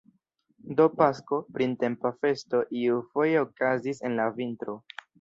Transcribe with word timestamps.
Do 0.79 0.87
Pasko, 1.01 1.39
printempa 1.59 2.13
festo, 2.23 2.65
iufoje 2.87 3.39
okazis 3.47 4.05
en 4.11 4.21
la 4.23 4.31
vintro! 4.43 4.81